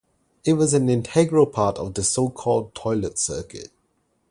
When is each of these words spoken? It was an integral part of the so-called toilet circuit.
It 0.43 0.53
was 0.53 0.73
an 0.73 0.89
integral 0.89 1.45
part 1.45 1.77
of 1.77 1.93
the 1.93 2.01
so-called 2.03 2.73
toilet 2.73 3.19
circuit. 3.19 3.69